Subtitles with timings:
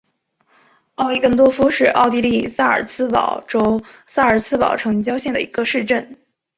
[0.95, 6.17] 奥伊根多夫是奥地利萨尔茨堡州萨尔茨堡城郊县的一个市镇。